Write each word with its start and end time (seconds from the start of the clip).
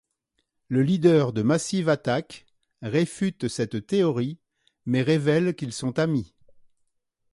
Le 0.67 0.81
leader 0.81 1.31
de 1.31 1.43
Massive 1.43 1.87
Attack 1.87 2.47
réfute 2.81 3.47
cette 3.49 3.85
théorie 3.85 4.39
mais 4.87 5.03
révèle 5.03 5.53
qu'ils 5.55 5.73
sont 5.73 5.99
amis. 5.99 6.33